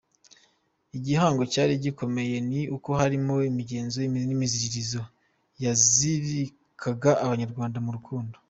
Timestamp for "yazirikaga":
5.63-7.11